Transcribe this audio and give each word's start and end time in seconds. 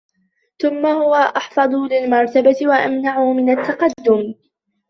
ثُمَّ 0.61 0.85
هُوَ 0.85 1.15
أَخْفَضُ 1.15 1.69
لِلْمَرْتَبَةِ 1.75 2.55
وَأَمْنَعُ 2.61 3.33
مِنْ 3.33 3.59
التَّقَدُّمِ 3.59 4.35